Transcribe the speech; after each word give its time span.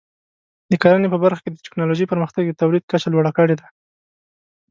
د 0.69 0.71
کرنې 0.83 1.07
په 1.11 1.17
برخه 1.23 1.41
کې 1.43 1.51
د 1.51 1.57
ټکنالوژۍ 1.65 2.05
پرمختګ 2.09 2.43
د 2.47 2.51
تولید 2.61 2.83
کچه 2.91 3.07
لوړه 3.13 3.31
کړې 3.37 3.55
ده. 3.61 3.67